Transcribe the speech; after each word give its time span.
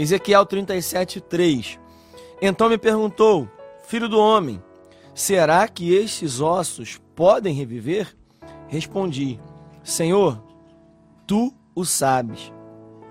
Ezequiel 0.00 0.46
37, 0.46 1.20
3. 1.20 1.78
Então 2.40 2.70
me 2.70 2.78
perguntou, 2.78 3.46
filho 3.82 4.08
do 4.08 4.18
homem, 4.18 4.62
será 5.14 5.68
que 5.68 5.94
estes 5.94 6.40
ossos 6.40 6.98
podem 7.14 7.52
reviver? 7.52 8.16
Respondi, 8.66 9.38
Senhor, 9.84 10.42
tu 11.26 11.54
o 11.74 11.84
sabes. 11.84 12.50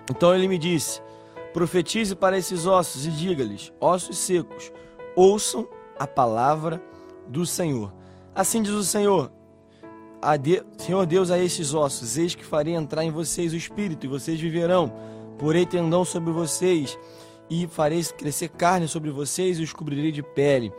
Então 0.09 0.33
ele 0.33 0.47
me 0.47 0.57
disse: 0.57 0.99
Profetize 1.53 2.15
para 2.15 2.39
esses 2.39 2.65
ossos 2.65 3.05
e 3.05 3.11
diga-lhes: 3.11 3.71
Ossos 3.79 4.17
secos, 4.17 4.71
ouçam 5.15 5.69
a 5.99 6.07
palavra 6.07 6.81
do 7.27 7.45
Senhor. 7.45 7.93
Assim 8.33 8.63
diz 8.63 8.73
o 8.73 8.83
Senhor. 8.83 9.31
Senhor 10.75 11.05
Deus, 11.05 11.29
a 11.29 11.37
estes 11.37 11.71
ossos, 11.71 12.17
eis 12.17 12.33
que 12.33 12.43
farei 12.43 12.73
entrar 12.73 13.03
em 13.03 13.11
vocês 13.11 13.53
o 13.53 13.55
espírito, 13.55 14.07
e 14.07 14.09
vocês 14.09 14.41
viverão. 14.41 15.18
Porei 15.39 15.65
tendão 15.65 16.05
sobre 16.05 16.31
vocês, 16.31 16.99
e 17.49 17.65
farei 17.65 18.03
crescer 18.03 18.49
carne 18.49 18.87
sobre 18.87 19.09
vocês, 19.09 19.57
e 19.57 19.63
os 19.63 19.73
cobrirei 19.73 20.11
de 20.11 20.21
pele. 20.21 20.71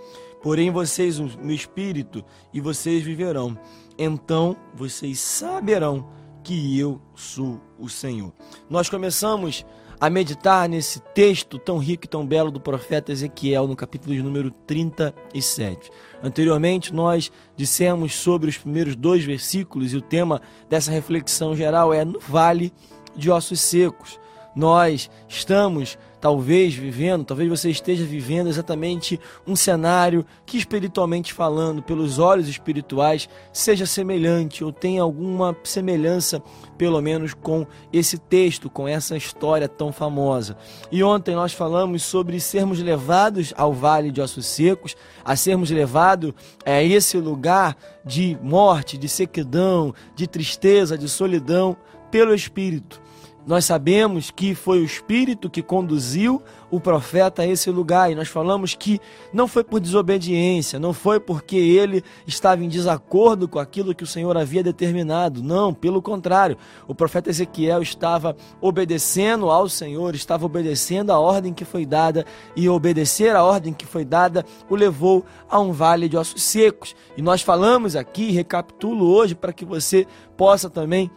Porém 0.42 0.70
vocês 0.70 1.18
o 1.18 1.24
meu 1.42 1.56
espírito, 1.56 2.24
e 2.52 2.60
vocês 2.60 3.02
viverão. 3.02 3.58
Então 3.98 4.56
vocês 4.74 5.18
saberão 5.18 6.06
que 6.44 6.78
eu 6.78 7.00
sou 7.14 7.60
o 7.78 7.88
Senhor. 7.88 8.32
Nós 8.68 8.88
começamos 8.88 9.64
a 10.00 10.08
meditar 10.08 10.66
nesse 10.66 10.98
texto 11.14 11.58
tão 11.58 11.76
rico 11.76 12.06
e 12.06 12.08
tão 12.08 12.26
belo 12.26 12.50
do 12.50 12.58
profeta 12.58 13.12
Ezequiel, 13.12 13.66
no 13.66 13.76
capítulo 13.76 14.14
de 14.14 14.22
número 14.22 14.50
37. 14.50 15.90
Anteriormente, 16.22 16.94
nós 16.94 17.30
dissemos 17.54 18.14
sobre 18.14 18.48
os 18.48 18.56
primeiros 18.56 18.96
dois 18.96 19.22
versículos 19.22 19.92
e 19.92 19.96
o 19.98 20.02
tema 20.02 20.40
dessa 20.70 20.90
reflexão 20.90 21.54
geral 21.54 21.92
é 21.92 22.02
no 22.02 22.18
vale 22.18 22.72
de 23.14 23.30
ossos 23.30 23.60
secos. 23.60 24.19
Nós 24.54 25.10
estamos 25.28 25.96
talvez 26.20 26.74
vivendo, 26.74 27.24
talvez 27.24 27.48
você 27.48 27.70
esteja 27.70 28.04
vivendo 28.04 28.48
exatamente 28.48 29.18
um 29.46 29.56
cenário 29.56 30.24
que 30.44 30.58
espiritualmente 30.58 31.32
falando, 31.32 31.82
pelos 31.82 32.18
olhos 32.18 32.46
espirituais, 32.46 33.28
seja 33.52 33.86
semelhante 33.86 34.62
ou 34.62 34.70
tenha 34.70 35.02
alguma 35.02 35.56
semelhança, 35.64 36.42
pelo 36.76 37.00
menos 37.00 37.32
com 37.32 37.66
esse 37.92 38.18
texto, 38.18 38.68
com 38.68 38.86
essa 38.86 39.16
história 39.16 39.66
tão 39.66 39.92
famosa. 39.92 40.56
E 40.92 41.02
ontem 41.02 41.34
nós 41.34 41.54
falamos 41.54 42.02
sobre 42.02 42.38
sermos 42.38 42.80
levados 42.80 43.54
ao 43.56 43.72
vale 43.72 44.10
de 44.10 44.20
ossos 44.20 44.46
secos, 44.46 44.94
a 45.24 45.34
sermos 45.36 45.70
levados 45.70 46.34
a 46.66 46.82
esse 46.82 47.16
lugar 47.16 47.76
de 48.04 48.38
morte, 48.42 48.98
de 48.98 49.08
sequidão, 49.08 49.94
de 50.14 50.26
tristeza, 50.26 50.98
de 50.98 51.08
solidão 51.08 51.76
pelo 52.10 52.34
Espírito. 52.34 53.00
Nós 53.46 53.64
sabemos 53.64 54.30
que 54.30 54.54
foi 54.54 54.80
o 54.80 54.84
Espírito 54.84 55.48
que 55.48 55.62
conduziu 55.62 56.42
o 56.70 56.78
profeta 56.78 57.42
a 57.42 57.46
esse 57.46 57.70
lugar 57.70 58.12
e 58.12 58.14
nós 58.14 58.28
falamos 58.28 58.74
que 58.74 59.00
não 59.32 59.48
foi 59.48 59.64
por 59.64 59.80
desobediência, 59.80 60.78
não 60.78 60.92
foi 60.92 61.18
porque 61.18 61.56
ele 61.56 62.04
estava 62.26 62.62
em 62.62 62.68
desacordo 62.68 63.48
com 63.48 63.58
aquilo 63.58 63.94
que 63.94 64.04
o 64.04 64.06
Senhor 64.06 64.36
havia 64.36 64.62
determinado. 64.62 65.42
Não, 65.42 65.72
pelo 65.72 66.02
contrário, 66.02 66.56
o 66.86 66.94
profeta 66.94 67.30
Ezequiel 67.30 67.82
estava 67.82 68.36
obedecendo 68.60 69.50
ao 69.50 69.68
Senhor, 69.68 70.14
estava 70.14 70.44
obedecendo 70.44 71.10
a 71.10 71.18
ordem 71.18 71.54
que 71.54 71.64
foi 71.64 71.86
dada 71.86 72.26
e 72.54 72.68
obedecer 72.68 73.34
a 73.34 73.42
ordem 73.42 73.72
que 73.72 73.86
foi 73.86 74.04
dada 74.04 74.44
o 74.68 74.76
levou 74.76 75.24
a 75.48 75.58
um 75.58 75.72
vale 75.72 76.08
de 76.08 76.16
ossos 76.16 76.42
secos. 76.42 76.94
E 77.16 77.22
nós 77.22 77.40
falamos 77.40 77.96
aqui, 77.96 78.30
recapitulo 78.30 79.06
hoje 79.06 79.34
para 79.34 79.52
que 79.52 79.64
você 79.64 80.06
possa 80.36 80.68
também 80.68 81.10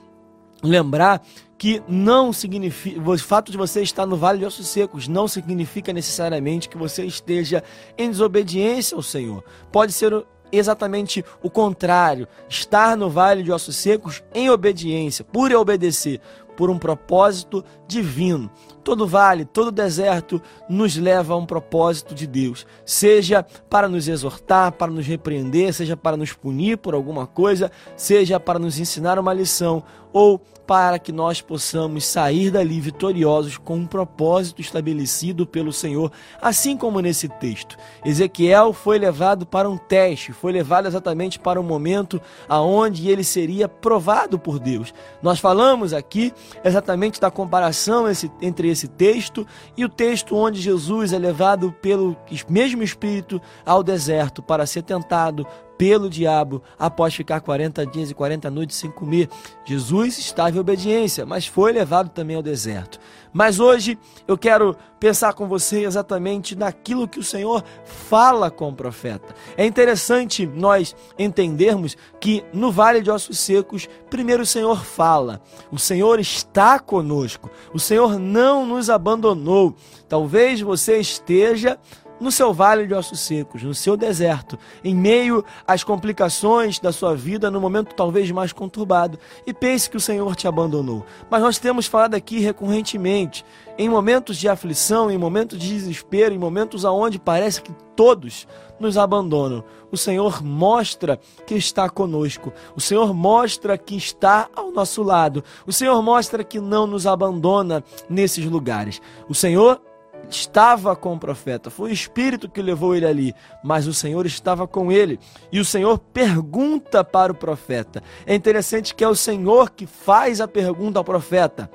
lembrar 0.63 1.21
que 1.57 1.81
não 1.87 2.33
significa, 2.33 2.99
o 2.99 3.17
fato 3.17 3.51
de 3.51 3.57
você 3.57 3.81
estar 3.81 4.05
no 4.05 4.17
vale 4.17 4.39
de 4.39 4.45
ossos 4.45 4.67
secos 4.67 5.07
não 5.07 5.27
significa 5.27 5.93
necessariamente 5.93 6.67
que 6.67 6.77
você 6.77 7.05
esteja 7.05 7.63
em 7.97 8.09
desobediência 8.09 8.95
ao 8.95 9.03
Senhor. 9.03 9.43
Pode 9.71 9.93
ser 9.93 10.25
exatamente 10.51 11.23
o 11.41 11.49
contrário, 11.49 12.27
estar 12.47 12.95
no 12.95 13.09
vale 13.09 13.43
de 13.43 13.51
ossos 13.51 13.75
secos 13.75 14.23
em 14.33 14.49
obediência, 14.49 15.25
por 15.25 15.53
obedecer, 15.53 16.21
por 16.55 16.69
um 16.69 16.77
propósito 16.77 17.63
divino. 17.87 18.51
Todo 18.83 19.07
vale, 19.07 19.45
todo 19.45 19.71
deserto 19.71 20.41
nos 20.69 20.95
leva 20.97 21.33
a 21.33 21.37
um 21.37 21.45
propósito 21.45 22.13
de 22.13 22.27
Deus, 22.27 22.67
seja 22.85 23.43
para 23.69 23.87
nos 23.87 24.07
exortar, 24.07 24.73
para 24.73 24.91
nos 24.91 25.07
repreender, 25.07 25.73
seja 25.73 25.95
para 25.95 26.17
nos 26.17 26.33
punir 26.33 26.77
por 26.77 26.93
alguma 26.93 27.25
coisa, 27.25 27.71
seja 27.95 28.39
para 28.39 28.59
nos 28.59 28.77
ensinar 28.77 29.17
uma 29.17 29.33
lição 29.33 29.83
ou 30.11 30.41
para 30.65 30.97
que 30.97 31.11
nós 31.11 31.41
possamos 31.41 32.05
sair 32.05 32.49
dali 32.49 32.79
vitoriosos 32.79 33.57
com 33.57 33.75
um 33.75 33.85
propósito 33.85 34.61
estabelecido 34.61 35.45
pelo 35.45 35.73
Senhor, 35.73 36.11
assim 36.41 36.77
como 36.77 36.99
nesse 36.99 37.27
texto. 37.27 37.77
Ezequiel 38.05 38.73
foi 38.73 38.97
levado 38.97 39.45
para 39.45 39.69
um 39.69 39.77
teste, 39.77 40.31
foi 40.31 40.51
levado 40.51 40.87
exatamente 40.87 41.37
para 41.39 41.59
um 41.59 41.63
momento 41.63 42.21
aonde 42.47 43.09
ele 43.09 43.23
seria 43.23 43.67
provado 43.67 44.39
por 44.39 44.59
Deus. 44.59 44.93
Nós 45.21 45.39
falamos 45.39 45.93
aqui 45.93 46.33
exatamente 46.63 47.19
da 47.19 47.29
comparação 47.29 48.05
entre 48.41 48.69
esse 48.69 48.87
texto 48.87 49.45
e 49.75 49.83
o 49.83 49.89
texto 49.89 50.35
onde 50.35 50.61
Jesus 50.61 51.13
é 51.13 51.17
levado 51.17 51.73
pelo 51.81 52.15
mesmo 52.49 52.83
Espírito 52.83 53.41
ao 53.65 53.83
deserto 53.83 54.41
para 54.41 54.65
ser 54.65 54.83
tentado, 54.83 55.45
pelo 55.77 56.09
diabo 56.09 56.61
após 56.77 57.13
ficar 57.13 57.41
40 57.41 57.85
dias 57.85 58.11
e 58.11 58.13
40 58.13 58.49
noites 58.49 58.77
sem 58.77 58.91
comer. 58.91 59.29
Jesus 59.65 60.17
estava 60.17 60.55
em 60.55 60.59
obediência, 60.59 61.25
mas 61.25 61.47
foi 61.47 61.71
levado 61.71 62.09
também 62.09 62.35
ao 62.35 62.41
deserto. 62.41 62.99
Mas 63.33 63.59
hoje 63.59 63.97
eu 64.27 64.37
quero 64.37 64.75
pensar 64.99 65.33
com 65.33 65.47
você 65.47 65.83
exatamente 65.83 66.55
naquilo 66.55 67.07
que 67.07 67.19
o 67.19 67.23
Senhor 67.23 67.63
fala 67.83 68.51
com 68.51 68.69
o 68.69 68.75
profeta. 68.75 69.33
É 69.57 69.65
interessante 69.65 70.45
nós 70.45 70.95
entendermos 71.17 71.97
que 72.21 72.45
no 72.53 72.71
vale 72.71 73.01
de 73.01 73.09
ossos 73.09 73.39
secos, 73.39 73.89
primeiro 74.09 74.43
o 74.43 74.45
Senhor 74.45 74.85
fala, 74.85 75.41
o 75.71 75.79
Senhor 75.79 76.19
está 76.19 76.79
conosco, 76.79 77.49
o 77.73 77.79
Senhor 77.79 78.19
não 78.19 78.67
nos 78.67 78.89
abandonou. 78.89 79.75
Talvez 80.07 80.61
você 80.61 80.99
esteja 80.99 81.79
no 82.19 82.31
seu 82.31 82.53
vale 82.53 82.87
de 82.87 82.93
ossos 82.93 83.19
secos, 83.19 83.63
no 83.63 83.73
seu 83.73 83.97
deserto, 83.97 84.57
em 84.83 84.95
meio 84.95 85.43
às 85.67 85.83
complicações 85.83 86.79
da 86.79 86.91
sua 86.91 87.15
vida, 87.15 87.51
no 87.51 87.59
momento 87.59 87.95
talvez 87.95 88.29
mais 88.31 88.53
conturbado, 88.53 89.19
e 89.45 89.53
pense 89.53 89.89
que 89.89 89.97
o 89.97 90.01
Senhor 90.01 90.35
te 90.35 90.47
abandonou. 90.47 91.05
Mas 91.29 91.41
nós 91.41 91.57
temos 91.57 91.85
falado 91.85 92.15
aqui 92.15 92.39
recorrentemente, 92.39 93.45
em 93.77 93.89
momentos 93.89 94.37
de 94.37 94.47
aflição, 94.47 95.09
em 95.09 95.17
momentos 95.17 95.57
de 95.57 95.69
desespero, 95.69 96.33
em 96.33 96.37
momentos 96.37 96.85
aonde 96.85 97.19
parece 97.19 97.61
que 97.61 97.71
todos 97.95 98.47
nos 98.79 98.97
abandonam. 98.97 99.63
O 99.91 99.97
Senhor 99.97 100.43
mostra 100.43 101.19
que 101.45 101.55
está 101.55 101.89
conosco. 101.89 102.51
O 102.75 102.81
Senhor 102.81 103.13
mostra 103.13 103.77
que 103.77 103.95
está 103.95 104.49
ao 104.55 104.71
nosso 104.71 105.03
lado. 105.03 105.43
O 105.65 105.73
Senhor 105.73 106.01
mostra 106.01 106.43
que 106.43 106.59
não 106.59 106.85
nos 106.85 107.05
abandona 107.07 107.83
nesses 108.09 108.45
lugares. 108.45 109.01
O 109.29 109.35
Senhor 109.35 109.81
estava 110.29 110.95
com 110.95 111.13
o 111.13 111.19
profeta, 111.19 111.69
foi 111.69 111.89
o 111.89 111.93
Espírito 111.93 112.49
que 112.49 112.61
levou 112.61 112.95
ele 112.95 113.05
ali, 113.05 113.35
mas 113.63 113.87
o 113.87 113.93
Senhor 113.93 114.25
estava 114.25 114.67
com 114.67 114.91
ele. 114.91 115.19
E 115.51 115.59
o 115.59 115.65
Senhor 115.65 115.97
pergunta 115.97 117.03
para 117.03 117.31
o 117.31 117.35
profeta. 117.35 118.01
É 118.25 118.33
interessante 118.33 118.95
que 118.95 119.03
é 119.03 119.07
o 119.07 119.15
Senhor 119.15 119.71
que 119.71 119.85
faz 119.85 120.41
a 120.41 120.47
pergunta 120.47 120.99
ao 120.99 121.03
profeta: 121.03 121.69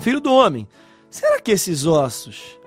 Filho 0.00 0.20
do 0.20 0.32
homem, 0.32 0.68
será 1.10 1.40
que 1.40 1.52
esses 1.52 1.86
ossos 1.86 2.58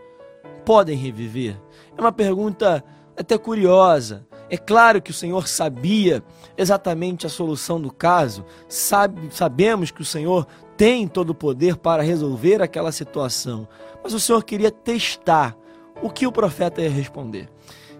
podem 0.65 0.97
reviver? 0.97 1.59
É 1.97 2.01
uma 2.01 2.11
pergunta 2.11 2.83
até 3.17 3.37
curiosa. 3.37 4.25
É 4.49 4.57
claro 4.57 5.01
que 5.01 5.11
o 5.11 5.13
Senhor 5.13 5.47
sabia 5.47 6.21
exatamente 6.57 7.25
a 7.25 7.29
solução 7.29 7.79
do 7.79 7.89
caso, 7.89 8.43
sabe, 8.67 9.33
sabemos 9.33 9.91
que 9.91 10.01
o 10.01 10.05
Senhor 10.05 10.45
tem 10.81 11.07
todo 11.07 11.29
o 11.29 11.35
poder 11.35 11.77
para 11.77 12.01
resolver 12.01 12.59
aquela 12.59 12.91
situação, 12.91 13.67
mas 14.03 14.15
o 14.15 14.19
Senhor 14.19 14.43
queria 14.43 14.71
testar 14.71 15.55
o 16.01 16.09
que 16.09 16.25
o 16.25 16.31
profeta 16.31 16.81
ia 16.81 16.89
responder. 16.89 17.47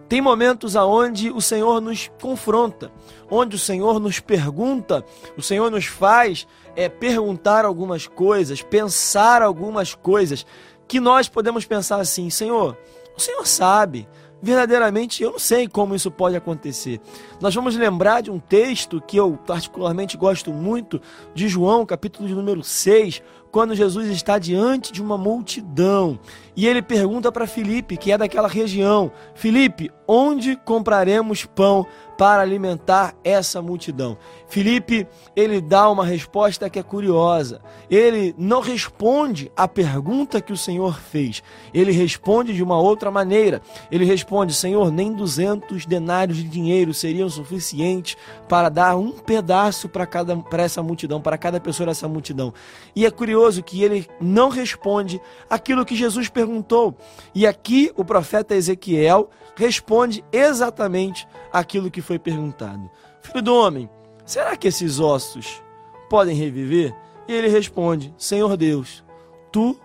Tem 0.10 0.20
momentos 0.20 0.76
aonde 0.76 1.30
o 1.30 1.40
Senhor 1.40 1.80
nos 1.80 2.10
confronta, 2.20 2.92
onde 3.30 3.56
o 3.56 3.60
Senhor 3.60 4.00
nos 4.00 4.20
pergunta, 4.20 5.06
o 5.38 5.44
Senhor 5.44 5.70
nos 5.70 5.86
faz 5.86 6.48
é, 6.76 6.90
perguntar 6.90 7.66
algumas 7.66 8.08
coisas, 8.08 8.64
pensar 8.64 9.44
algumas 9.44 9.94
coisas, 9.94 10.44
que 10.88 11.00
nós 11.00 11.30
podemos 11.30 11.66
pensar 11.66 12.00
assim: 12.00 12.32
Senhor, 12.32 12.76
o 13.16 13.22
Senhor 13.22 13.46
sabe, 13.46 14.10
verdadeiramente 14.42 15.22
eu 15.24 15.32
não 15.32 15.40
sei 15.40 15.68
como 15.68 15.96
isso 15.96 16.10
pode 16.10 16.36
acontecer. 16.36 17.00
Nós 17.40 17.54
vamos 17.54 17.76
lembrar 17.76 18.22
de 18.22 18.32
um 18.32 18.40
texto 18.40 19.02
que 19.02 19.18
eu 19.18 19.38
particularmente 19.46 20.18
gosto 20.18 20.52
muito, 20.52 21.02
de 21.34 21.48
João, 21.48 21.86
capítulo 21.86 22.28
de 22.28 22.34
número 22.34 22.64
6, 22.64 23.22
quando 23.52 23.76
Jesus 23.76 24.08
está 24.08 24.40
diante 24.40 24.94
de 24.94 25.02
uma 25.02 25.18
multidão 25.18 26.18
e 26.56 26.66
ele 26.66 26.82
pergunta 26.82 27.32
para 27.32 27.46
Filipe, 27.46 27.98
que 27.98 28.12
é 28.12 28.18
daquela 28.18 28.48
região: 28.48 29.12
Filipe, 29.36 29.92
onde 30.08 30.56
compraremos 30.56 31.46
pão 31.46 31.86
para 32.22 32.44
alimentar 32.44 33.16
essa 33.24 33.64
multidão? 33.64 34.16
Filipe, 34.48 35.08
ele 35.36 35.60
dá 35.60 35.90
uma 35.90 36.06
resposta 36.06 36.70
que 36.70 36.78
é 36.78 36.84
curiosa. 36.84 37.62
Ele 37.90 38.36
não 38.38 38.62
responde 38.62 39.52
à 39.58 39.68
pergunta 39.68 40.40
que 40.40 40.54
o 40.54 40.58
Senhor 40.58 41.00
fez. 41.00 41.42
Ele 41.74 41.92
responde 41.92 42.54
de 42.54 42.62
uma 42.62 42.80
outra 42.80 43.10
maneira. 43.10 43.60
Ele 43.90 44.06
responde: 44.06 44.54
Senhor, 44.54 44.92
nem 44.92 45.12
200 45.14 45.88
denários 45.88 46.38
de 46.38 46.44
dinheiro 46.44 46.94
seriam 46.94 47.28
suficientes 47.28 48.16
para 48.48 48.70
dar 48.70 48.96
um 48.96 49.14
pedaço 49.14 49.90
para 49.90 50.06
cada 50.06 50.38
para 50.38 50.62
essa 50.62 50.84
multidão, 50.84 51.20
para 51.20 51.40
cada 51.40 51.60
pessoa 51.60 51.88
dessa 51.88 52.08
multidão. 52.08 52.54
E 52.96 53.04
é 53.04 53.10
curioso 53.10 53.64
que 53.64 53.82
ele 53.82 54.08
não 54.20 54.50
responde 54.50 55.20
aquilo 55.50 55.84
que 55.84 55.96
Jesus 55.96 56.30
perguntou. 56.30 56.96
E 57.34 57.48
aqui 57.48 57.92
o 57.98 58.06
profeta 58.06 58.54
Ezequiel 58.54 59.28
responde 59.56 60.24
exatamente 60.32 61.28
aquilo 61.52 61.92
que 61.92 62.02
foi 62.02 62.11
perguntado. 62.20 62.90
Filho 63.22 63.42
do 63.42 63.56
homem, 63.56 63.90
será 64.26 64.56
que 64.56 64.68
esses 64.68 65.00
ossos 65.00 65.62
podem 66.10 66.36
reviver? 66.36 66.96
E 67.28 67.34
ele 67.34 67.48
responde: 67.48 68.14
Senhor 68.18 68.58
Deus, 68.58 69.04
tu 69.52 69.80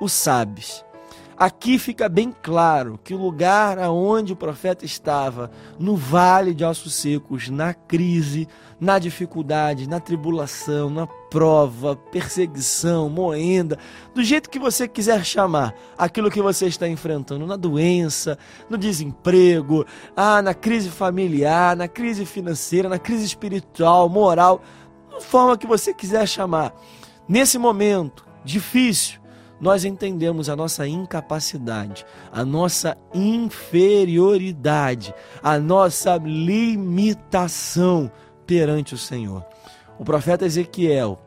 o 0.00 0.08
sabes. 0.08 0.84
Aqui 1.38 1.78
fica 1.78 2.08
bem 2.08 2.34
claro 2.42 2.98
que 3.04 3.14
o 3.14 3.16
lugar 3.16 3.78
aonde 3.78 4.32
o 4.32 4.36
profeta 4.36 4.84
estava, 4.84 5.52
no 5.78 5.94
vale 5.94 6.52
de 6.52 6.64
ossos 6.64 6.94
secos, 6.94 7.48
na 7.48 7.72
crise, 7.72 8.48
na 8.80 8.98
dificuldade, 8.98 9.88
na 9.88 10.00
tribulação, 10.00 10.90
na 10.90 11.06
prova, 11.06 11.94
perseguição, 11.94 13.08
moenda, 13.08 13.78
do 14.12 14.24
jeito 14.24 14.50
que 14.50 14.58
você 14.58 14.88
quiser 14.88 15.24
chamar, 15.24 15.74
aquilo 15.96 16.28
que 16.28 16.42
você 16.42 16.66
está 16.66 16.88
enfrentando, 16.88 17.46
na 17.46 17.54
doença, 17.54 18.36
no 18.68 18.76
desemprego, 18.76 19.86
ah, 20.16 20.42
na 20.42 20.54
crise 20.54 20.90
familiar, 20.90 21.76
na 21.76 21.86
crise 21.86 22.26
financeira, 22.26 22.88
na 22.88 22.98
crise 22.98 23.24
espiritual, 23.24 24.08
moral, 24.08 24.60
da 25.08 25.20
forma 25.20 25.56
que 25.56 25.68
você 25.68 25.94
quiser 25.94 26.26
chamar. 26.26 26.74
Nesse 27.28 27.58
momento 27.58 28.26
difícil, 28.44 29.20
nós 29.60 29.84
entendemos 29.84 30.48
a 30.48 30.56
nossa 30.56 30.86
incapacidade, 30.86 32.06
a 32.32 32.44
nossa 32.44 32.96
inferioridade, 33.12 35.14
a 35.42 35.58
nossa 35.58 36.16
limitação 36.16 38.10
perante 38.46 38.94
o 38.94 38.98
Senhor. 38.98 39.44
O 39.98 40.04
profeta 40.04 40.46
Ezequiel 40.46 41.18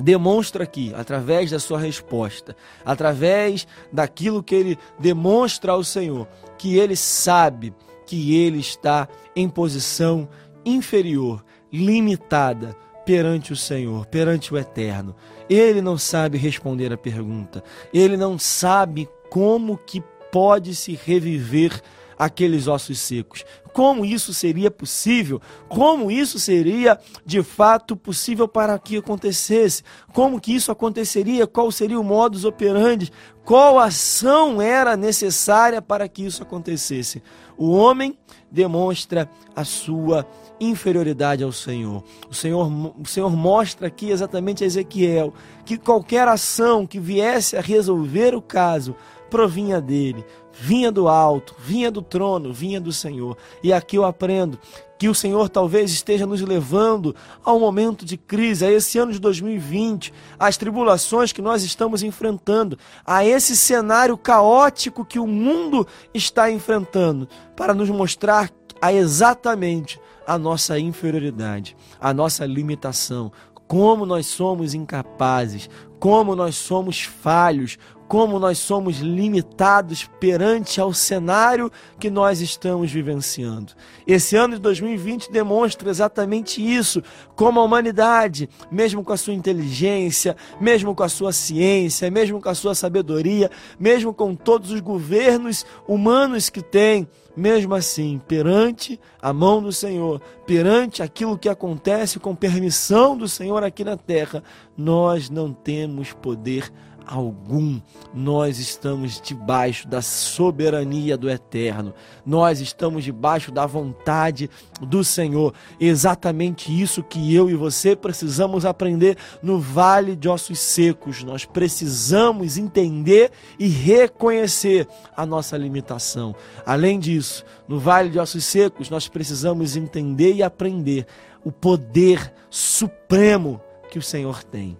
demonstra 0.00 0.64
aqui, 0.64 0.92
através 0.94 1.50
da 1.50 1.58
sua 1.58 1.78
resposta, 1.78 2.54
através 2.84 3.66
daquilo 3.92 4.42
que 4.42 4.54
ele 4.54 4.78
demonstra 4.98 5.72
ao 5.72 5.82
Senhor, 5.82 6.28
que 6.58 6.76
ele 6.76 6.94
sabe 6.94 7.74
que 8.06 8.36
ele 8.36 8.60
está 8.60 9.08
em 9.34 9.48
posição 9.48 10.28
inferior, 10.64 11.44
limitada 11.72 12.76
perante 13.06 13.52
o 13.52 13.56
Senhor, 13.56 14.04
perante 14.06 14.52
o 14.52 14.58
Eterno. 14.58 15.14
Ele 15.48 15.80
não 15.80 15.96
sabe 15.96 16.36
responder 16.36 16.92
a 16.92 16.98
pergunta. 16.98 17.62
Ele 17.94 18.16
não 18.16 18.36
sabe 18.36 19.08
como 19.30 19.78
que 19.78 20.02
pode 20.32 20.74
se 20.74 20.98
reviver 21.04 21.80
aqueles 22.18 22.66
ossos 22.66 22.98
secos. 22.98 23.44
Como 23.76 24.06
isso 24.06 24.32
seria 24.32 24.70
possível? 24.70 25.38
Como 25.68 26.10
isso 26.10 26.38
seria 26.38 26.98
de 27.26 27.42
fato 27.42 27.94
possível 27.94 28.48
para 28.48 28.78
que 28.78 28.96
acontecesse? 28.96 29.82
Como 30.14 30.40
que 30.40 30.54
isso 30.54 30.72
aconteceria? 30.72 31.46
Qual 31.46 31.70
seria 31.70 32.00
o 32.00 32.02
modus 32.02 32.46
operandi? 32.46 33.12
Qual 33.44 33.78
ação 33.78 34.62
era 34.62 34.96
necessária 34.96 35.82
para 35.82 36.08
que 36.08 36.24
isso 36.24 36.42
acontecesse? 36.42 37.22
O 37.54 37.70
homem 37.70 38.16
demonstra 38.50 39.28
a 39.54 39.62
sua 39.62 40.26
inferioridade 40.58 41.44
ao 41.44 41.52
Senhor. 41.52 42.02
O 42.30 42.34
Senhor, 42.34 42.66
o 42.98 43.06
Senhor 43.06 43.30
mostra 43.36 43.88
aqui 43.88 44.08
exatamente 44.08 44.64
a 44.64 44.66
Ezequiel 44.66 45.34
que 45.66 45.76
qualquer 45.76 46.26
ação 46.26 46.86
que 46.86 46.98
viesse 46.98 47.58
a 47.58 47.60
resolver 47.60 48.34
o 48.34 48.40
caso 48.40 48.96
provinha 49.30 49.80
dele, 49.80 50.24
vinha 50.52 50.90
do 50.90 51.08
alto, 51.08 51.54
vinha 51.58 51.90
do 51.90 52.02
trono, 52.02 52.52
vinha 52.52 52.80
do 52.80 52.92
Senhor. 52.92 53.36
E 53.62 53.72
aqui 53.72 53.96
eu 53.96 54.04
aprendo 54.04 54.58
que 54.98 55.08
o 55.08 55.14
Senhor 55.14 55.48
talvez 55.48 55.90
esteja 55.90 56.26
nos 56.26 56.40
levando 56.40 57.14
a 57.44 57.52
um 57.52 57.60
momento 57.60 58.04
de 58.04 58.16
crise, 58.16 58.64
a 58.64 58.70
esse 58.70 58.98
ano 58.98 59.12
de 59.12 59.18
2020, 59.18 60.12
às 60.38 60.56
tribulações 60.56 61.32
que 61.32 61.42
nós 61.42 61.62
estamos 61.62 62.02
enfrentando, 62.02 62.78
a 63.04 63.24
esse 63.24 63.56
cenário 63.56 64.16
caótico 64.16 65.04
que 65.04 65.18
o 65.18 65.26
mundo 65.26 65.86
está 66.14 66.50
enfrentando, 66.50 67.28
para 67.54 67.74
nos 67.74 67.90
mostrar 67.90 68.50
a 68.80 68.92
exatamente 68.92 70.00
a 70.26 70.38
nossa 70.38 70.78
inferioridade, 70.78 71.76
a 72.00 72.12
nossa 72.12 72.44
limitação, 72.44 73.30
como 73.68 74.06
nós 74.06 74.26
somos 74.26 74.74
incapazes, 74.74 75.68
como 75.98 76.36
nós 76.36 76.54
somos 76.56 77.02
falhos, 77.02 77.78
como 78.08 78.38
nós 78.38 78.58
somos 78.58 78.98
limitados 78.98 80.08
perante 80.20 80.80
ao 80.80 80.92
cenário 80.92 81.70
que 81.98 82.08
nós 82.08 82.40
estamos 82.40 82.90
vivenciando. 82.90 83.72
Esse 84.06 84.36
ano 84.36 84.54
de 84.54 84.60
2020 84.60 85.30
demonstra 85.30 85.90
exatamente 85.90 86.62
isso, 86.62 87.02
como 87.34 87.60
a 87.60 87.64
humanidade, 87.64 88.48
mesmo 88.70 89.02
com 89.02 89.12
a 89.12 89.16
sua 89.16 89.34
inteligência, 89.34 90.36
mesmo 90.60 90.94
com 90.94 91.02
a 91.02 91.08
sua 91.08 91.32
ciência, 91.32 92.10
mesmo 92.10 92.40
com 92.40 92.48
a 92.48 92.54
sua 92.54 92.74
sabedoria, 92.74 93.50
mesmo 93.78 94.14
com 94.14 94.34
todos 94.34 94.70
os 94.70 94.80
governos 94.80 95.66
humanos 95.88 96.48
que 96.48 96.62
tem, 96.62 97.08
mesmo 97.36 97.74
assim, 97.74 98.20
perante 98.26 98.98
a 99.20 99.32
mão 99.32 99.62
do 99.62 99.70
Senhor, 99.70 100.22
perante 100.46 101.02
aquilo 101.02 101.36
que 101.36 101.48
acontece 101.48 102.18
com 102.18 102.34
permissão 102.34 103.16
do 103.16 103.28
Senhor 103.28 103.62
aqui 103.62 103.84
na 103.84 103.96
terra, 103.96 104.42
nós 104.76 105.30
não 105.30 105.52
temos 105.52 106.12
poder 106.12 106.72
algum. 107.06 107.80
Nós 108.12 108.58
estamos 108.58 109.20
debaixo 109.20 109.86
da 109.86 110.02
soberania 110.02 111.16
do 111.16 111.30
Eterno. 111.30 111.94
Nós 112.24 112.60
estamos 112.60 113.04
debaixo 113.04 113.52
da 113.52 113.64
vontade 113.64 114.50
do 114.80 115.04
Senhor. 115.04 115.54
Exatamente 115.78 116.70
isso 116.70 117.02
que 117.02 117.34
eu 117.34 117.48
e 117.48 117.54
você 117.54 117.94
precisamos 117.94 118.64
aprender 118.64 119.16
no 119.42 119.60
vale 119.60 120.16
de 120.16 120.28
ossos 120.28 120.58
secos. 120.58 121.22
Nós 121.22 121.44
precisamos 121.44 122.58
entender 122.58 123.30
e 123.58 123.68
reconhecer 123.68 124.88
a 125.16 125.24
nossa 125.24 125.56
limitação. 125.56 126.34
Além 126.64 126.98
disso, 126.98 127.44
no 127.68 127.78
vale 127.78 128.10
de 128.10 128.18
ossos 128.18 128.44
secos, 128.44 128.90
nós 128.90 129.08
precisamos 129.08 129.76
entender 129.76 130.34
e 130.34 130.42
aprender 130.42 131.06
o 131.44 131.52
poder 131.52 132.32
supremo 132.50 133.60
que 133.96 133.98
o 133.98 134.02
Senhor 134.02 134.44
tem. 134.44 134.76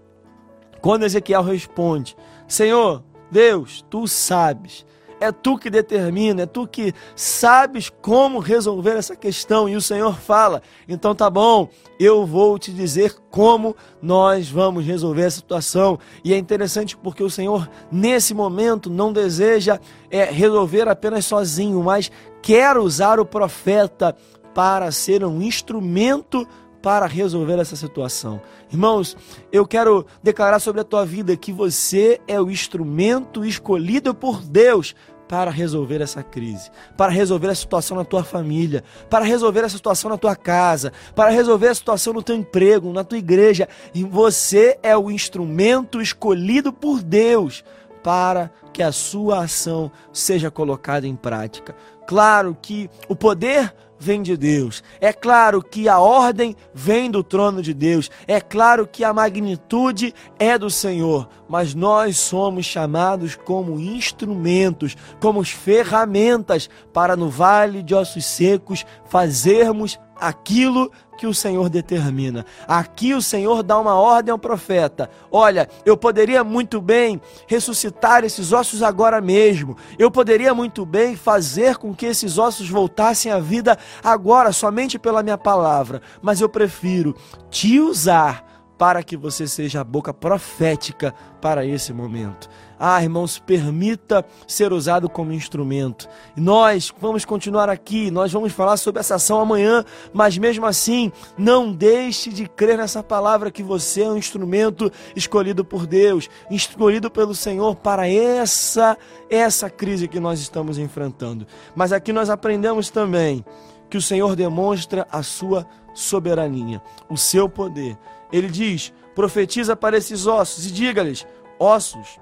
Quando 0.83 1.05
Ezequiel 1.05 1.43
responde: 1.43 2.15
Senhor, 2.47 3.03
Deus, 3.31 3.83
tu 3.89 4.07
sabes, 4.07 4.85
é 5.19 5.33
tu 5.33 5.57
que 5.57 5.71
determina, 5.71 6.43
é 6.43 6.47
tu 6.47 6.69
que 6.69 6.93
sabes 7.15 7.89
como 7.89 8.39
resolver 8.41 8.91
essa 8.91 9.17
questão. 9.17 9.67
E 9.67 9.75
o 9.75 9.81
Senhor 9.81 10.19
fala: 10.19 10.61
então 10.87 11.15
tá 11.15 11.31
bom, 11.31 11.71
eu 11.99 12.27
vou 12.27 12.59
te 12.59 12.71
dizer 12.71 13.17
como 13.31 13.75
nós 14.03 14.51
vamos 14.51 14.85
resolver 14.85 15.23
essa 15.23 15.37
situação. 15.37 15.99
E 16.23 16.35
é 16.35 16.37
interessante 16.37 16.95
porque 16.95 17.23
o 17.23 17.31
Senhor, 17.31 17.71
nesse 17.91 18.35
momento, 18.35 18.91
não 18.91 19.15
deseja 19.15 19.81
é, 20.11 20.25
resolver 20.27 20.89
apenas 20.89 21.25
sozinho, 21.25 21.83
mas 21.83 22.13
quer 22.43 22.77
usar 22.77 23.19
o 23.19 23.25
profeta 23.25 24.15
para 24.55 24.91
ser 24.91 25.25
um 25.25 25.41
instrumento 25.41 26.47
para 26.87 27.07
resolver 27.07 27.59
essa 27.59 27.75
situação. 27.75 28.41
Irmãos, 28.71 29.17
eu 29.51 29.67
quero 29.67 30.07
declarar 30.23 30.61
sobre 30.61 30.83
a 30.83 30.85
tua 30.85 31.05
vida 31.05 31.37
que 31.37 31.51
você 31.51 32.21
é 32.29 32.41
o 32.41 32.49
instrumento 32.49 33.45
escolhido 33.45 34.15
por 34.15 34.41
Deus 34.41 34.95
para 35.27 35.51
resolver 35.51 36.01
essa 36.01 36.23
crise, 36.23 36.71
para 36.97 37.11
resolver 37.11 37.49
a 37.49 37.57
situação 37.57 37.97
na 37.97 38.05
tua 38.05 38.23
família, 38.23 38.85
para 39.11 39.25
resolver 39.25 39.65
a 39.65 39.69
situação 39.69 40.09
na 40.13 40.17
tua 40.17 40.37
casa, 40.37 40.93
para 41.13 41.31
resolver 41.31 41.67
a 41.67 41.75
situação 41.75 42.13
no 42.13 42.23
teu 42.23 42.37
emprego, 42.37 42.93
na 42.93 43.03
tua 43.03 43.19
igreja. 43.19 43.69
E 43.93 44.05
você 44.05 44.79
é 44.81 44.97
o 44.97 45.11
instrumento 45.11 46.01
escolhido 46.01 46.73
por 46.73 47.03
Deus 47.03 47.65
para 48.01 48.49
que 48.73 48.81
a 48.81 48.93
sua 48.93 49.43
ação 49.43 49.91
seja 50.13 50.53
colocada 50.53 51.05
em 51.05 51.17
prática. 51.17 51.75
Claro 52.07 52.57
que 52.63 52.89
o 53.09 53.17
poder 53.17 53.75
vem 53.99 54.23
de 54.23 54.37
Deus. 54.37 54.83
É 55.01 55.13
claro 55.13 55.63
que 55.63 55.89
a 55.89 55.99
ordem 55.99 56.57
vem 56.75 57.11
do 57.11 57.23
trono 57.23 57.63
de 57.63 57.73
Deus. 57.73 58.11
É 58.27 58.41
claro 58.41 58.87
que 58.87 59.05
a 59.05 59.13
magnitude 59.13 60.15
é 60.39 60.59
do 60.59 60.71
Senhor. 60.71 61.29
Mas 61.49 61.75
nós 61.75 62.19
somos 62.19 62.67
chamados 62.67 63.37
como 63.37 63.79
instrumentos, 63.79 64.97
como 65.21 65.45
ferramentas 65.45 66.69
para 66.93 67.17
no 67.17 67.29
vale 67.29 67.83
de 67.83 67.95
ossos 67.95 68.25
secos 68.25 68.85
fazermos 69.07 69.99
aquilo 70.17 70.91
que 71.17 71.27
o 71.27 71.35
Senhor 71.35 71.69
determina. 71.69 72.45
Aqui 72.69 73.15
o 73.15 73.23
Senhor 73.23 73.63
dá 73.63 73.79
uma 73.79 73.95
ordem 73.95 74.31
ao 74.31 74.39
profeta: 74.39 75.11
Olha, 75.31 75.69
eu 75.85 75.97
poderia 75.97 76.45
muito 76.45 76.81
bem 76.81 77.21
ressuscitar 77.47 78.25
esses 78.25 78.53
ossos 78.53 78.83
agora 78.83 79.21
mesmo. 79.21 79.77
Eu 79.99 80.11
poderia 80.11 80.55
muito 80.55 80.85
bem 80.85 81.17
fazer 81.17 81.77
com 81.77 81.95
que 81.95 82.07
esses 82.07 82.39
ossos 82.39 82.69
voltassem 82.69 83.33
à 83.33 83.39
vida 83.39 83.79
agora, 84.05 84.53
somente 84.53 84.99
pela 84.99 85.23
minha 85.23 85.39
palavra. 85.39 86.03
Mas 86.21 86.41
eu 86.41 86.49
prefiro 86.49 87.17
te 87.51 87.81
usar 87.81 88.45
para 88.79 89.03
que 89.03 89.17
você 89.17 89.47
seja 89.47 89.81
a 89.81 89.85
boca 89.85 90.13
profética 90.13 91.15
para 91.41 91.65
esse 91.65 91.93
momento. 91.93 92.49
Ah, 92.79 93.03
irmãos, 93.03 93.39
permita 93.39 94.25
ser 94.47 94.73
usado 94.73 95.09
como 95.09 95.33
instrumento. 95.33 96.07
Nós 96.37 96.93
vamos 97.01 97.25
continuar 97.25 97.71
aqui, 97.71 98.11
nós 98.11 98.31
vamos 98.33 98.53
falar 98.53 98.77
sobre 98.77 99.01
essa 99.01 99.15
ação 99.15 99.41
amanhã, 99.41 99.83
mas 100.13 100.37
mesmo 100.37 100.67
assim, 100.67 101.11
não 101.39 101.73
deixe 101.73 102.31
de 102.31 102.47
crer 102.47 102.77
nessa 102.77 103.03
palavra 103.03 103.51
que 103.51 103.63
você 103.63 104.03
é 104.03 104.11
um 104.11 104.17
instrumento 104.17 104.93
escolhido 105.15 105.65
por 105.65 105.87
Deus, 105.87 106.29
escolhido 106.51 107.11
pelo 107.11 107.35
Senhor 107.35 107.75
para 107.77 108.09
essa 108.09 108.97
essa 109.29 109.69
crise 109.71 110.07
que 110.07 110.21
nós 110.21 110.41
estamos 110.41 110.79
enfrentando. 110.79 111.47
Mas 111.75 111.93
aqui 111.93 112.13
nós 112.13 112.31
aprendemos 112.31 112.91
também 112.91 113.45
que 113.89 113.97
o 113.97 114.03
Senhor 114.03 114.37
demonstra 114.37 115.07
a 115.11 115.23
sua 115.23 115.67
soberania, 115.95 116.83
o 117.09 117.17
seu 117.17 117.49
poder. 117.49 117.97
Ele 118.33 118.49
diz: 118.49 118.93
profetiza 119.15 119.77
para 119.77 119.97
esses 119.97 120.27
ossos 120.27 120.67
e 120.67 120.71
diga-lhes: 120.71 121.27
ossos, 121.59 122.19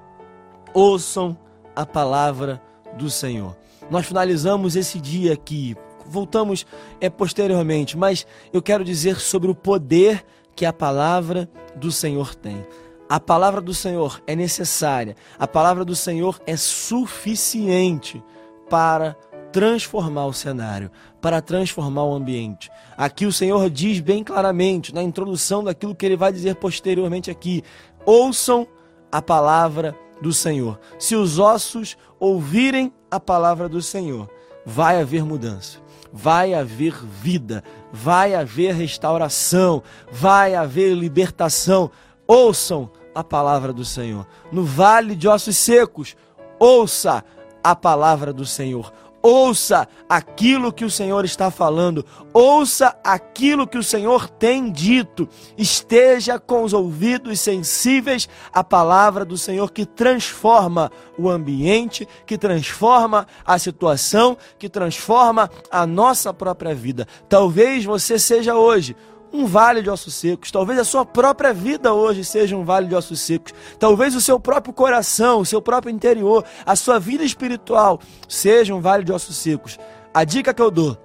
ouçam 0.72 1.36
a 1.74 1.84
palavra 1.84 2.62
do 2.96 3.10
Senhor. 3.10 3.56
Nós 3.90 4.06
finalizamos 4.06 4.76
esse 4.76 4.98
dia 4.98 5.34
aqui, 5.34 5.76
voltamos 6.06 6.66
é, 7.00 7.10
posteriormente, 7.10 7.96
mas 7.96 8.26
eu 8.52 8.62
quero 8.62 8.84
dizer 8.84 9.20
sobre 9.20 9.50
o 9.50 9.54
poder 9.54 10.24
que 10.54 10.64
a 10.64 10.72
palavra 10.72 11.48
do 11.76 11.90
Senhor 11.90 12.34
tem. 12.34 12.64
A 13.08 13.20
palavra 13.20 13.60
do 13.60 13.74
Senhor 13.74 14.22
é 14.26 14.34
necessária, 14.34 15.14
a 15.38 15.46
palavra 15.46 15.84
do 15.84 15.94
Senhor 15.94 16.40
é 16.46 16.56
suficiente 16.56 18.22
para 18.70 19.16
transformar 19.54 20.26
o 20.26 20.32
cenário, 20.32 20.90
para 21.20 21.40
transformar 21.40 22.02
o 22.02 22.12
ambiente. 22.12 22.68
Aqui 22.96 23.24
o 23.24 23.32
Senhor 23.32 23.70
diz 23.70 24.00
bem 24.00 24.24
claramente, 24.24 24.92
na 24.92 25.00
introdução 25.00 25.62
daquilo 25.62 25.94
que 25.94 26.04
ele 26.04 26.16
vai 26.16 26.32
dizer 26.32 26.56
posteriormente 26.56 27.30
aqui: 27.30 27.62
ouçam 28.04 28.66
a 29.12 29.22
palavra 29.22 29.96
do 30.20 30.32
Senhor. 30.32 30.80
Se 30.98 31.14
os 31.14 31.38
ossos 31.38 31.96
ouvirem 32.18 32.92
a 33.08 33.20
palavra 33.20 33.68
do 33.68 33.80
Senhor, 33.80 34.28
vai 34.66 35.00
haver 35.00 35.24
mudança, 35.24 35.78
vai 36.12 36.52
haver 36.52 36.92
vida, 37.04 37.62
vai 37.92 38.34
haver 38.34 38.74
restauração, 38.74 39.84
vai 40.10 40.56
haver 40.56 40.94
libertação. 40.94 41.92
Ouçam 42.26 42.90
a 43.14 43.22
palavra 43.22 43.72
do 43.72 43.84
Senhor. 43.84 44.26
No 44.50 44.64
vale 44.64 45.14
de 45.14 45.28
ossos 45.28 45.56
secos, 45.56 46.16
ouça 46.58 47.24
a 47.62 47.74
palavra 47.76 48.32
do 48.32 48.44
Senhor 48.44 48.92
ouça 49.24 49.88
aquilo 50.06 50.70
que 50.70 50.84
o 50.84 50.90
Senhor 50.90 51.24
está 51.24 51.50
falando, 51.50 52.04
ouça 52.30 52.94
aquilo 53.02 53.66
que 53.66 53.78
o 53.78 53.82
Senhor 53.82 54.28
tem 54.28 54.70
dito, 54.70 55.26
esteja 55.56 56.38
com 56.38 56.62
os 56.62 56.74
ouvidos 56.74 57.40
sensíveis 57.40 58.28
à 58.52 58.62
palavra 58.62 59.24
do 59.24 59.38
Senhor 59.38 59.72
que 59.72 59.86
transforma 59.86 60.92
o 61.16 61.30
ambiente, 61.30 62.06
que 62.26 62.36
transforma 62.36 63.26
a 63.46 63.58
situação, 63.58 64.36
que 64.58 64.68
transforma 64.68 65.50
a 65.70 65.86
nossa 65.86 66.34
própria 66.34 66.74
vida. 66.74 67.08
Talvez 67.26 67.82
você 67.82 68.18
seja 68.18 68.54
hoje 68.54 68.94
um 69.34 69.46
vale 69.46 69.82
de 69.82 69.90
ossos 69.90 70.14
secos. 70.14 70.52
Talvez 70.52 70.78
a 70.78 70.84
sua 70.84 71.04
própria 71.04 71.52
vida 71.52 71.92
hoje 71.92 72.24
seja 72.24 72.56
um 72.56 72.64
vale 72.64 72.86
de 72.86 72.94
ossos 72.94 73.20
secos. 73.20 73.52
Talvez 73.80 74.14
o 74.14 74.20
seu 74.20 74.38
próprio 74.38 74.72
coração, 74.72 75.40
o 75.40 75.44
seu 75.44 75.60
próprio 75.60 75.92
interior, 75.92 76.44
a 76.64 76.76
sua 76.76 77.00
vida 77.00 77.24
espiritual 77.24 77.98
seja 78.28 78.72
um 78.72 78.80
vale 78.80 79.02
de 79.02 79.12
ossos 79.12 79.36
secos. 79.36 79.76
A 80.14 80.22
dica 80.22 80.54
que 80.54 80.62
eu 80.62 80.70
dou: 80.70 80.96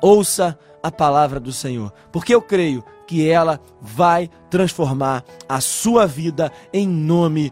ouça 0.00 0.56
a 0.80 0.92
palavra 0.92 1.40
do 1.40 1.52
Senhor, 1.52 1.92
porque 2.12 2.32
eu 2.32 2.40
creio 2.40 2.84
que 3.08 3.28
ela 3.28 3.58
vai 3.80 4.30
transformar 4.50 5.24
a 5.48 5.60
sua 5.60 6.06
vida 6.06 6.52
em 6.72 6.86
nome 6.86 7.50